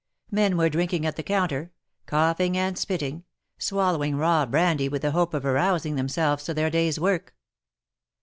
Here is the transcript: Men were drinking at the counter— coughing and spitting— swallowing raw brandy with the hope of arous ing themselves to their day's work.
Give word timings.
Men 0.31 0.57
were 0.57 0.67
drinking 0.67 1.05
at 1.05 1.15
the 1.15 1.21
counter— 1.21 1.71
coughing 2.07 2.57
and 2.57 2.75
spitting— 2.75 3.23
swallowing 3.59 4.15
raw 4.15 4.47
brandy 4.47 4.89
with 4.89 5.03
the 5.03 5.11
hope 5.11 5.35
of 5.35 5.43
arous 5.45 5.85
ing 5.85 5.95
themselves 5.95 6.43
to 6.45 6.55
their 6.55 6.71
day's 6.71 6.99
work. 6.99 7.35